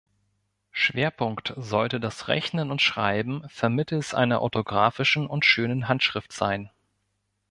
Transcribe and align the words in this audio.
Schwerpunkt 0.71 1.53
sollte 1.57 1.99
das 1.99 2.27
„Rechnen 2.27 2.71
und 2.71 2.81
Schreiben 2.81 3.47
vermittels 3.49 4.15
einer 4.15 4.41
orthographischen 4.41 5.27
und 5.27 5.45
schönen 5.45 5.87
Handschrift“ 5.89 6.33
sein. 6.33 6.71